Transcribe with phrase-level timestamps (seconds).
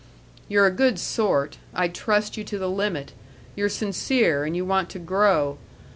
[0.47, 3.11] You're a good sort I'd trust you to the limit
[3.55, 5.59] you're sincere and you want to grow.